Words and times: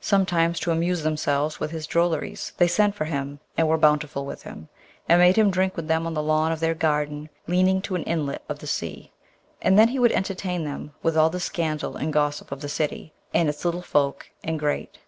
Sometimes 0.00 0.60
to 0.60 0.70
amuse 0.70 1.02
themselves 1.02 1.58
with 1.58 1.72
his 1.72 1.88
drolleries, 1.88 2.52
they 2.56 2.68
sent 2.68 2.94
for 2.94 3.04
him, 3.06 3.40
and 3.56 3.66
were 3.66 3.76
bountiful 3.76 4.24
with 4.24 4.44
him, 4.44 4.68
and 5.08 5.18
made 5.20 5.34
him 5.34 5.50
drink 5.50 5.74
with 5.74 5.88
them 5.88 6.06
on 6.06 6.14
the 6.14 6.22
lawn 6.22 6.52
of 6.52 6.60
their 6.60 6.72
garden 6.72 7.28
leaning 7.48 7.82
to 7.82 7.96
an 7.96 8.04
inlet 8.04 8.44
of 8.48 8.60
the 8.60 8.68
sea; 8.68 9.10
and 9.60 9.76
then 9.76 9.88
he 9.88 9.98
would 9.98 10.12
entertain 10.12 10.62
them 10.62 10.94
with 11.02 11.16
all 11.16 11.30
the 11.30 11.40
scandal 11.40 11.96
and 11.96 12.12
gossip 12.12 12.52
of 12.52 12.60
the 12.60 12.68
city, 12.68 13.12
and 13.34 13.48
its 13.48 13.64
little 13.64 13.82
folk 13.82 14.30
and 14.44 14.60
great. 14.60 15.00